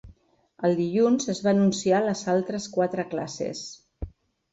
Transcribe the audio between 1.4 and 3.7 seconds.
va anunciar les altres quatre classes.